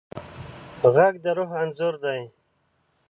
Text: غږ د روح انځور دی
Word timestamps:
غږ 0.93 1.13
د 1.23 1.25
روح 1.37 1.51
انځور 1.61 1.95
دی 2.03 2.21